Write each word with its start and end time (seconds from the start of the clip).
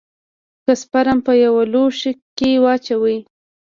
که 0.65 0.73
سپرم 0.81 1.17
په 1.25 1.33
يوه 1.43 1.63
لوښي 1.73 2.11
کښې 2.37 2.51
واچوې. 2.63 3.17